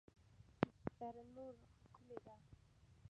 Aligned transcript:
دره 0.99 1.23
نور 1.35 1.53
ښکلې 1.81 2.17
ده؟ 2.25 2.35